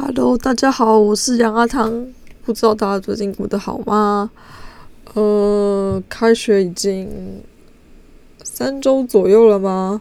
[0.00, 2.06] Hello，大家好，我是杨阿汤。
[2.44, 4.30] 不知道大家最近过得好吗？
[5.14, 7.42] 呃，开学已经
[8.44, 10.00] 三周左右了吗？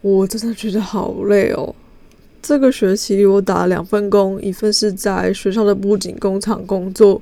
[0.00, 1.74] 我真的觉得好累哦。
[2.40, 7.20] 这个学期我打了两份工，一份是在学校的布景工厂工作，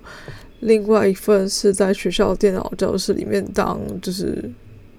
[0.61, 4.49] 另外一份是在学校电脑教室里面当就是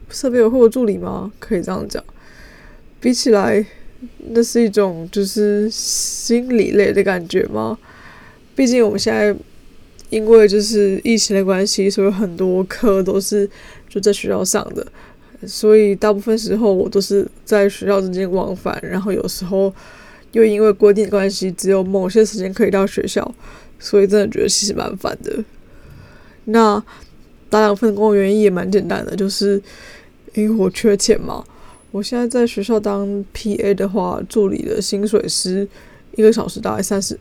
[0.09, 1.31] 设备维护的助理吗？
[1.39, 2.03] 可以这样讲。
[2.99, 3.65] 比起来。
[4.29, 7.77] 那是一种就是心理类的感觉吗？
[8.55, 9.35] 毕竟我们现在
[10.09, 13.49] 因为就是疫情的关系，所以很多课都是
[13.89, 14.85] 就在学校上的，
[15.47, 19.73] 所以大部分时候我都是在学校之间往返，然后有时候
[20.31, 23.29] 又因为规定关系，只有某些时间可以到学校，
[23.79, 25.43] 所以真的觉得其实蛮烦的。
[26.45, 26.81] 那
[27.49, 29.61] 打两份工原因也蛮简单的，就是
[30.33, 31.43] 因为我缺钱嘛。
[31.95, 35.65] 我现在在学校当 PA 的话，助理的薪水是
[36.17, 37.17] 一个小时大概三十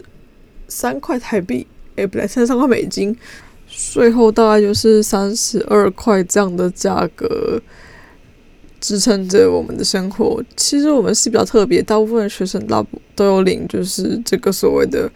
[0.67, 3.17] 三块台币，哎，不对，三十三块美金，
[3.69, 7.63] 税后大概就是三十二块这样的价格
[8.81, 10.43] 支撑着我们的生活。
[10.57, 15.09] 其实我们是比较特别，大部分学生大部都有领，就是这个所谓的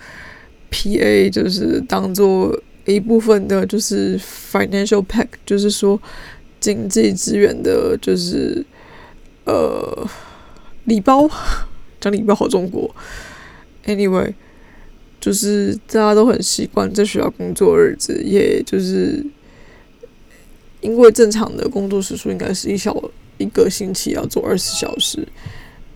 [0.71, 4.17] PA，就是当做一部分的，就是
[4.53, 6.01] financial pack，就是说
[6.61, 8.65] 经济资源的，就是。
[9.49, 10.07] 呃，
[10.85, 11.27] 礼包
[11.99, 12.95] 讲礼包好中国。
[13.87, 14.35] Anyway，
[15.19, 19.25] 就是大家都很习惯在学校工作日子，也就是
[20.83, 22.95] 因为正常的工作时数应该是一小
[23.39, 25.27] 一个星期要做二十小时，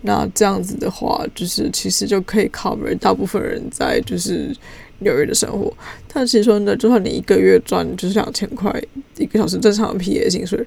[0.01, 4.51] 那这样子的话，就是其实就可以 cover 大部分人在就是
[4.99, 5.71] 纽约的生活。
[6.11, 8.73] 但其实说呢，就算你一个月赚就是两千块
[9.17, 10.65] 一个小时正常的 PA 薪水，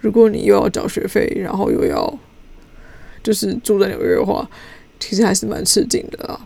[0.00, 2.18] 如果你又要缴学费，然后又要
[3.22, 4.48] 就是住在纽约的话，
[5.00, 6.40] 其实还是蛮吃惊的啊。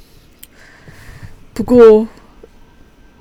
[1.54, 2.06] 不过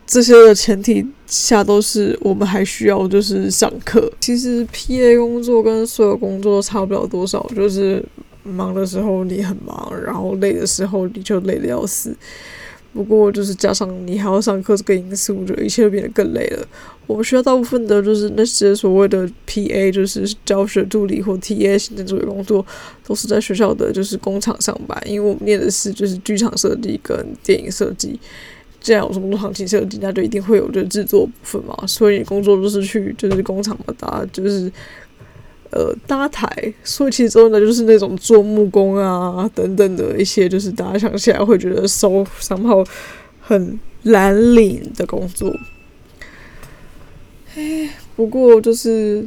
[0.05, 4.11] 这些的前提下都是我们还需要就是上课。
[4.19, 8.03] 其实 PA 工作跟所有工作差不了多少，就是
[8.43, 12.15] 忙的时候你很忙，然后累的时候你就累得要死。
[12.93, 16.67] 不过就是加上你还要上课这个因素，就一切都变得更累了。
[17.07, 22.65] 我们学校大部分的就是那些所谓的 PA，就是教学助理或 TA 行政助理工作，
[23.05, 25.01] 都是在学校的就是工厂上班。
[25.05, 28.19] 因为我们念的是就是剧场设计跟电影设计，
[28.79, 31.75] 既然有什么多场景设计，那就一定会有就制作部分嘛。
[31.87, 34.71] 所以工作都是去就是工厂嘛，搭就是。
[35.71, 42.83] 呃，搭台，所以其实真的就是那种做木工啊等等的一些，就是大家想起来会觉得收商号
[43.39, 45.49] 很蓝领的工作。
[47.55, 49.25] 哎，不过就是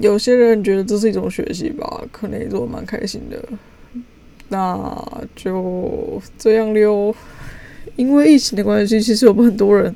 [0.00, 3.40] 有些人觉得这是一种学习吧，可能也做蛮开心的。
[4.48, 7.14] 那就这样溜，
[7.94, 9.94] 因为疫情的关系，其实我们很多人。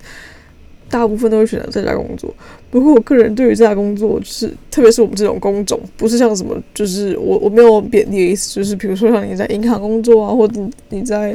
[0.92, 2.30] 大部分都会选择在家工作，
[2.70, 10.60] 不过我个人对于在家工作，就是特别是我们这种工种，不是像什么，就是我我没有贬低的意思，就是比如说像你在银行工作啊，或者
[10.90, 11.34] 你在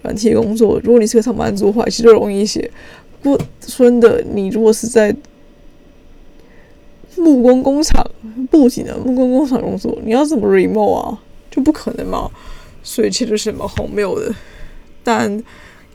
[0.00, 2.70] 软体工作，如果你是个上班族的话，其实就容易一些。
[3.20, 5.14] 不过说真的，你如果是在
[7.18, 8.02] 木工工厂、
[8.50, 11.18] 布景的木工工厂工作，你要怎么 remote 啊？
[11.50, 12.30] 就不可能嘛，
[12.82, 14.34] 所以其实是蛮荒谬的，
[15.04, 15.44] 但。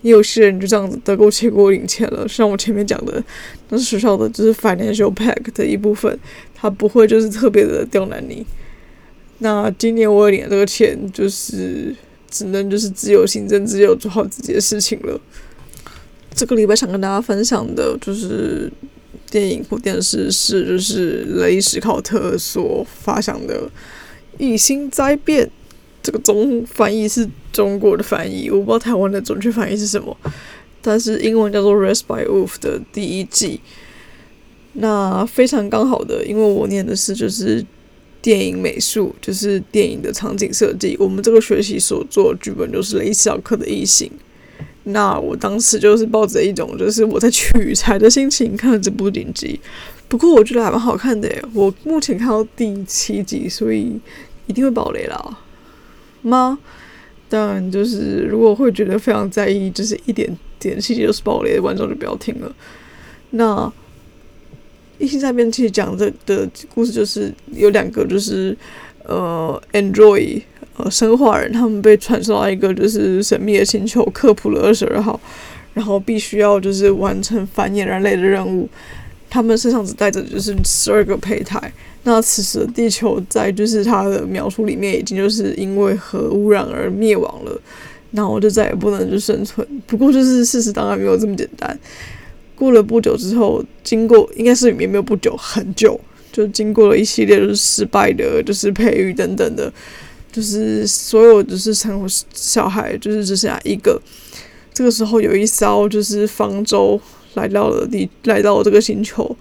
[0.02, 3.24] 也有些人就这样子得过且过领钱了，像我前面讲的，
[3.70, 6.20] 那是学校的就是 financial pack 的一部分，
[6.54, 8.46] 他不会就是特别的刁难你。
[9.40, 11.96] 那今年我领的这个钱，就是
[12.30, 15.20] 只能就是自由行政，自由做好自己的事情了。
[16.34, 18.72] 这个礼拜想跟大家分享的就是
[19.32, 23.64] 电影或电视是就是雷史考特所发想的
[24.38, 25.46] 《异星灾变》。
[26.06, 30.16] 这个中翻译是中国的翻译，我不知道台湾的准确翻译是什么，
[30.84, 33.60] 但是英文叫做《Raised by Wolves》的第一季。
[34.74, 37.66] 那非常刚好的，因为我念的是就是
[38.22, 40.96] 电影美术，就是电影的场景设计。
[41.00, 44.08] 我们这个学期所做剧本就是雷史考特的《异形》。
[44.84, 49.60] 那我当时就是抱着一种就是我在取材的心情看了这部影集，
[50.08, 51.44] 不过我觉得还蛮好看的耶。
[51.56, 54.00] 我目前看到第七集，所以
[54.46, 55.40] 一定会爆雷啦。
[56.28, 56.58] 吗？
[57.28, 60.30] 当然，就是如果会觉得非常在意，就是一点
[60.60, 62.56] 点细节都是爆雷的观众就不要听了。
[63.32, 63.72] 那
[65.00, 68.56] 异星灾变其实讲的的故事就是有两个，就是
[69.04, 70.44] 呃，Android
[70.78, 75.20] 呃，生化人，他们被传送到一个就是神秘的星球科普了二十二号，
[75.74, 78.70] 然后必须要就是完成繁衍人类的任务。
[79.36, 81.60] 他们身上只带着就是十二个胚胎。
[82.04, 87.62] 那此时的地球在就是它的描述里面已经就是因为核污染而灭亡了。
[88.12, 89.68] 那我就再也不能就生存。
[89.86, 91.78] 不过就是事实当然没有这么简单。
[92.56, 96.00] 过了不久之后，经过应该是也没有不久，很久，
[96.32, 99.70] 就经过了一系列就是失败的，就是培育等等的，
[100.32, 104.02] 就是所有就是生活小孩就是只剩下一个。
[104.74, 107.00] 这个时候有一艘就是方舟
[107.36, 109.36] 来到了地，来到了这个星球。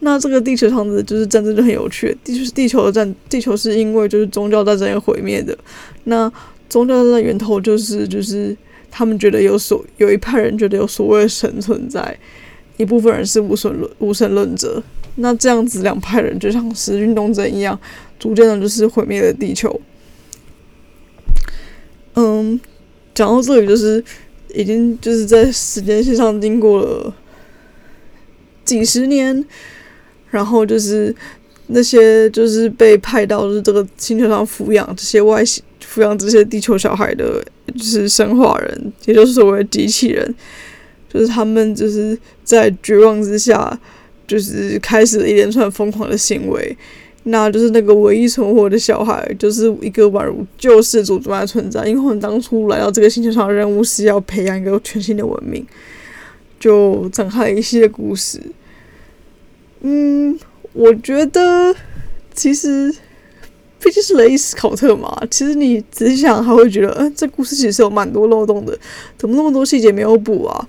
[0.00, 5.56] 那这个地球上的就是战争就很有趣，地球地球的战，地球是因为就是宗教战争而毁灭的。
[6.04, 6.30] 那
[6.68, 8.54] 宗教战争源头就是就是
[8.90, 12.16] 他们觉得有所有一派人觉得有所谓神存在，
[12.76, 14.82] 一部分人是无神论无神论者。
[15.16, 17.78] 那这样子两派人就像是运动争一样，
[18.18, 19.80] 逐渐的就是毁灭了地球。
[22.16, 22.60] 嗯，
[23.14, 24.04] 讲到这里就是
[24.54, 27.14] 已经就是在时间线上经过了
[28.66, 29.42] 几十年。
[30.28, 31.14] 然后就是
[31.68, 37.42] 那些就是被派到就是这个星球上抚养这些外星抚养这些地球小孩的，
[37.74, 40.34] 就是生化人，也就是所谓的机器人，
[41.08, 43.78] 就是他们就是在绝望之下，
[44.26, 46.76] 就是开始了一连串疯狂的行为。
[47.28, 55.64] 那就是那个唯一存活的小孩，就是一个宛如救世主般的存在，因为我们当初来到这个星球上的任务是要培养一个全新的文明，
[56.58, 58.40] 就展开了一系列故事。
[59.80, 60.38] 嗯，
[60.72, 61.74] 我觉得
[62.34, 62.94] 其实
[63.78, 68.76] 毕竟是雷斯考特嘛，其实你仔细想还会觉得，嗯，这故事其实有蛮多漏洞的，
[69.16, 70.68] 怎么那么多细节没有补啊？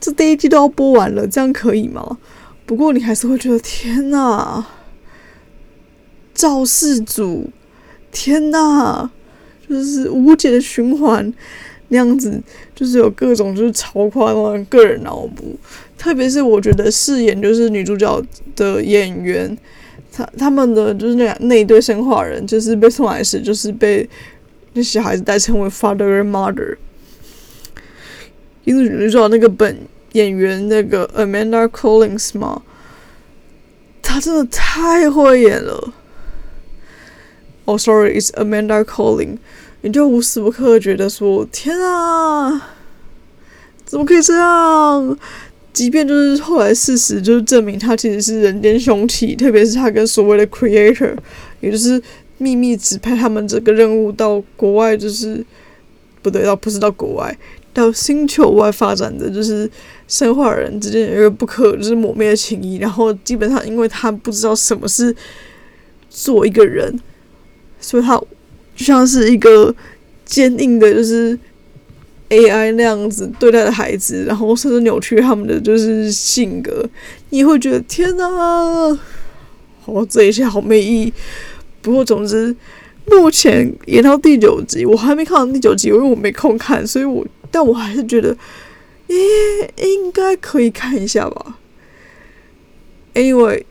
[0.00, 2.18] 这第一季都要播完了，这样可以吗？
[2.66, 4.64] 不过你还是会觉得，天呐，
[6.32, 7.50] 造世主，
[8.10, 9.10] 天呐，
[9.68, 11.32] 就是无解的循环。
[11.88, 12.40] 那样子
[12.74, 15.56] 就是有各种就是超夸张个人脑补，
[15.98, 18.22] 特别是我觉得饰演就是女主角
[18.56, 19.56] 的演员，
[20.12, 24.08] 他他们的就是那那一对生化人，就是被送来时就是被
[24.72, 26.76] 那小孩子代称为 father and mother。
[28.64, 29.78] 因为女主角那个本
[30.12, 32.62] 演员那个 Amanda Collins 嘛，
[34.00, 35.92] 她真的太会演了。
[37.66, 39.38] Oh sorry，it's Amanda Collins。
[39.84, 42.70] 你就无时无刻觉得说：“天啊，
[43.84, 45.18] 怎么可以这样？”
[45.74, 51.14] 即便就是后来事实就是证明他其实是人间凶器，特别是他跟所谓的 Creator，
[51.60, 52.02] 也就是
[52.38, 55.44] 秘密指派他们这个任务到国外，就是
[56.22, 57.36] 不对，到不是到国外，
[57.74, 59.70] 到星球外发展的，就是
[60.08, 62.76] 生化人之间有一个不可就是抹灭的情谊。
[62.76, 65.14] 然后基本上，因为他不知道什么是
[66.08, 66.98] 做一个人，
[67.78, 68.18] 所以他。
[68.74, 69.74] 就像是一个
[70.24, 71.38] 坚硬的，就是
[72.30, 76.84] AI 那样子对待的孩子，然后甚至扭曲他们的就是性格，
[77.30, 78.98] 你会觉得天哪，
[79.82, 81.12] 好，这一切好没意义。
[81.82, 82.56] 不过总之，
[83.06, 88.36] 目前演到第九集，我还没看到第九集，因为我没空看，所以我但我还是觉得，
[89.08, 89.16] 诶，
[89.76, 91.58] 应该可以看一下吧。
[93.12, 93.64] 因为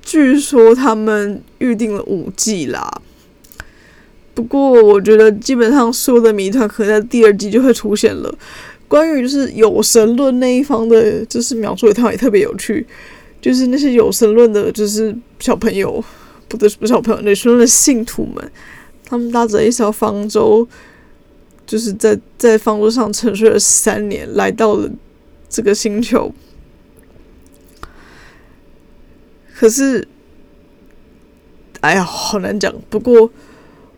[0.00, 3.02] 据说他们预定了五季啦。
[4.34, 8.34] 不过，我觉得基本上所有的谜团可能在第二季就会出现了。
[8.88, 12.86] 关于就是有神论那一方的，就是描述也特也特别有趣。
[13.42, 16.02] 就是那些有神论的，就是小朋友，
[16.48, 18.50] 不对，不是小朋友，那说的信徒们，
[19.04, 20.66] 他们搭着一艘方舟，
[21.66, 24.88] 就是在在方舟上沉睡了三年，来到了
[25.48, 26.32] 这个星球。
[29.54, 30.08] 可是，
[31.80, 32.74] 哎呀，好难讲。
[32.88, 33.30] 不过。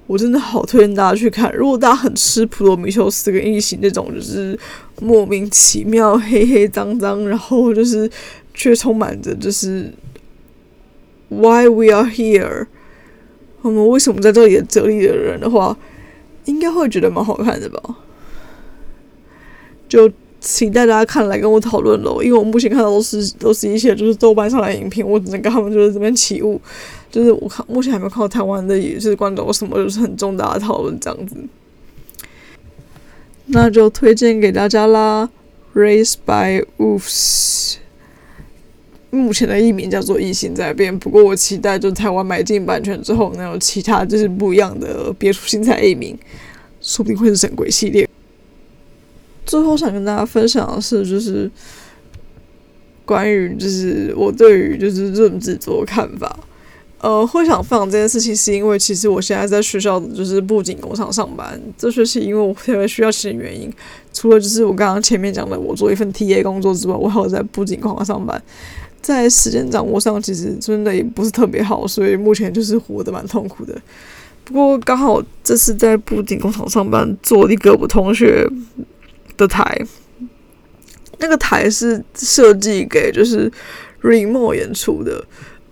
[0.06, 1.50] 我真的好推荐大家去看。
[1.56, 4.58] 如果大家很吃普罗米修斯跟异形那种，就是
[5.00, 8.10] 莫名其妙、黑黑脏脏，然后就是
[8.52, 9.90] 却充满着就是
[11.28, 12.66] “Why we are here”，
[13.62, 15.76] 我们为什么在这里的哲理的人的话，
[16.44, 17.80] 应该会觉得蛮好看的吧？
[19.88, 26.60] 就请大家看来跟我讨论喽，因为我目前看到都是都是一些就是豆瓣上的影片，我只能跟他们就是这边起雾。
[27.14, 31.36] 就是我看目前还没有看到台湾的，也是关注什么，就是很重大的讨论这样子，
[33.46, 35.30] 那就推荐给大家啦。
[35.74, 37.76] Raised by Wolves，
[39.10, 46.18] 目前的译名叫做《异形在变》，不过我期待就台湾买进版权之后，能有其他就是不一样的别出心裁译名，
[46.80, 48.08] 说不定会是神鬼系列。
[49.46, 51.48] 最后想跟大家分享的是，就是
[53.04, 56.36] 关于就是我对于就是这种制作的看法。
[57.04, 61.60] 呃，会想分享这件事情，是因为其实我现在在学校就是布景工厂上班。
[61.76, 63.70] 这学期因为我特别需要钱的原因，
[64.10, 68.42] 除了就是我刚刚前面讲的我做一份 TA 工作之外，我还有在布景工厂上班。
[69.02, 73.78] 在时间掌握上，其实真的也不是特别好，所以目前就是活得蛮痛苦的。
[74.42, 78.48] 不过刚好这次在布景工厂上班，做一个我同学
[79.36, 79.78] 的台，
[81.18, 83.52] 那个台是设计给就是
[84.00, 85.22] remote 演出的。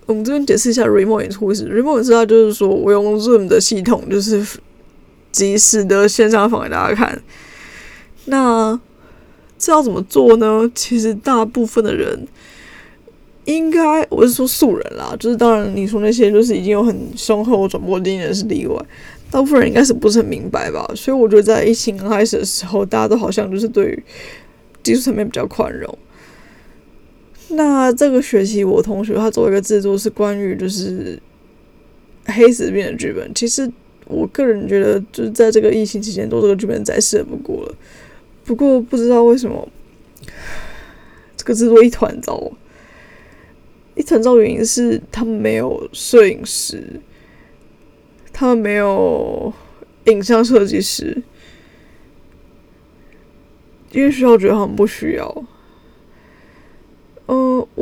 [0.06, 4.44] 我们这边解释一下 remote 演出是 remote 演出，它就是说我用 Zoom 的系统，就是
[5.30, 7.22] 即时的线上放给大家看。
[8.26, 8.78] 那
[9.58, 10.70] 这要怎么做呢？
[10.74, 12.26] 其实大部分的人
[13.44, 18.76] 应该，我是说素人啦，就是当然你说那些就是已经有很雄厚转播经验的是例外，
[19.30, 20.88] 大部分人应该是不是很明白吧？
[20.94, 24.02] 所以我觉得在疫情刚开始的时候，大家都好像就是对于
[24.82, 25.98] 技术层面比较宽容。
[27.54, 31.20] 那这个学期我同学他做一个制作是关于就是
[32.26, 33.70] 黑死病的剧本，其实
[34.06, 37.74] 我个人觉得就是在这个疫情期间做这个剧本再适合不过了。
[38.44, 39.68] 不过不知道为什么，
[41.36, 42.52] 这个制作一团糟。
[43.94, 47.00] 一团糟原因是他们没有摄影师，
[48.32, 49.52] 他们没有
[50.06, 51.22] 影像设计师，
[53.92, 55.44] 因为学校觉得他们不需要。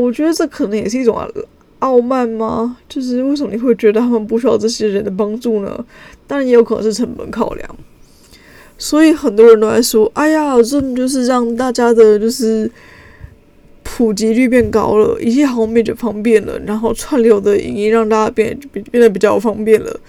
[0.00, 1.18] 我觉得这可能也是一种
[1.80, 2.76] 傲慢吗？
[2.88, 5.84] 就是为什么你会觉得他们不需要这些人的帮助呢？
[6.26, 7.76] 当然也有可能是成本考量。
[8.78, 12.70] 所以很多人都在说：“哎呀，这就是让大家的，就是
[13.82, 18.58] 普及率变高了，一切好像变方便了，然后串流的影音让大家变
[18.90, 20.00] 变得比较方便了。”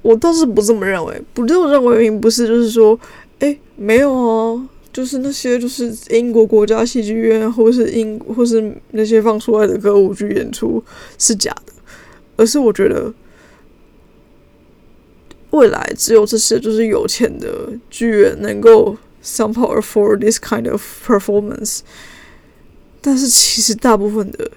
[0.00, 2.98] 我倒是不这么认为，不这么认为原因不是就是说，
[3.38, 10.82] 哎，没有啊，就是那些就是英国国家戏剧院或是英或是那些放出来的歌舞剧演出
[11.18, 11.72] 是假的，
[12.36, 13.12] 而是我觉得。
[15.50, 21.80] 未来只有这些就是有钱的剧院能够 somehow afford this kind of performance，
[23.02, 24.50] 但是其实大部分的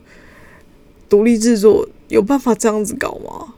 [1.10, 3.56] 独立制作有办法这样子搞吗？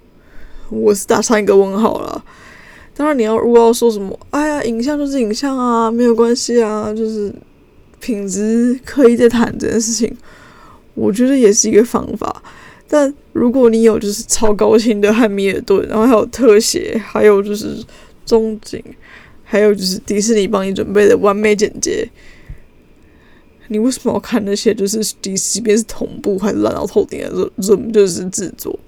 [0.71, 2.25] 我是打上一个问号了。
[2.97, 7.31] 当然，你要如果要说什么，哎呀，影像就是影像啊，没有关系啊，就是
[7.99, 10.11] 品质可以在谈这件事情，
[10.95, 12.41] 我觉得也是一个方法。
[12.87, 17.77] 但如果你有就是超高清的汉密尔顿，然后还有特写，还有就是
[18.25, 18.83] 中景，
[19.43, 22.09] 还有就是迪士尼帮你准备的完美剪接，
[23.67, 28.79] 你为什么要看那些就是即即便是同步还烂到透顶的 Zoom 就是制作？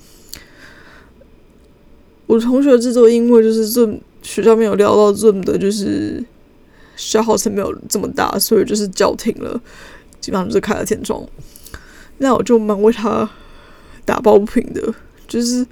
[2.29, 6.23] 我同学制作因为就是 Zoom 学校没有料到 Zoom 的就是
[6.95, 9.59] 消耗层没有这么大，所以就是叫停了，
[10.21, 11.27] 基本上就是开了天窗。
[12.19, 13.29] 那我就蛮为他。
[14.05, 14.91] 打抱不平的，
[15.27, 15.63] 就是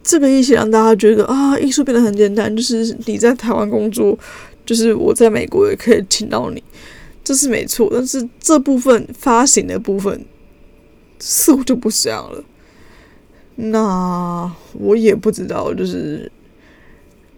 [0.00, 4.16] 这个意思让大家觉得啊，艺术变得很简单，就是你在台湾工作，
[4.64, 6.62] 就是我在美国也可以请到你，
[7.24, 7.88] 这是没错。
[7.92, 10.24] 但是这部分发行的部分
[11.18, 12.44] 似乎就不是这样了。
[13.56, 16.30] 那我也不知道，就是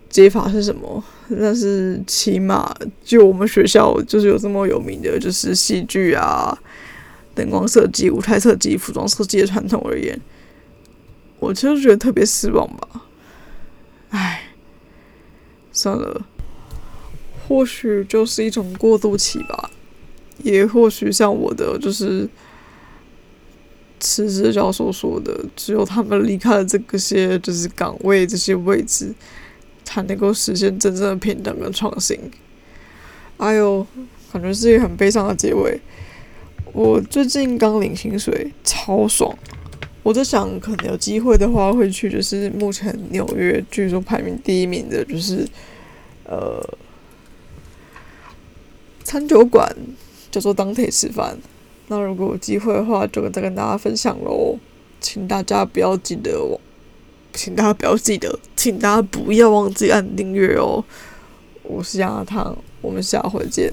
[0.08, 1.02] 解法是什么。
[1.40, 6.56] 但是起码就我们学校就是有这么有名的，就是戏剧啊。
[7.34, 10.20] 灯光设计、舞台设计、服装设计的传统而言，
[11.38, 13.02] 我就觉得特别失望吧。
[14.10, 14.42] 唉，
[15.70, 16.26] 算了，
[17.46, 19.70] 或许就是一种过渡期吧，
[20.42, 22.28] 也或许像我的就是
[24.00, 29.14] 辞职教授说的，只有他们离开了这些就是岗位这些位置，
[29.84, 32.18] 才能够实现真正的平等跟创新。
[33.36, 33.86] 哎呦，
[34.32, 35.80] 感觉是一个很悲伤的结尾。
[36.72, 39.36] 我最近刚领薪水，超爽！
[40.02, 45.46] 我在想，可能有机会的话，会去就是目前纽约据说排名第一名的，就是
[46.24, 46.62] 呃
[49.02, 49.74] 餐酒馆
[50.30, 51.38] 叫做 Dante 吃饭。
[51.88, 54.58] 那如果有机会的话，就再跟大家分享喽。
[55.00, 56.60] 请大家不要记得我，
[57.32, 60.84] 请大家不要记得，请大家不要忘记按订阅哦。
[61.62, 63.72] 我是杨阿汤，我们下回见。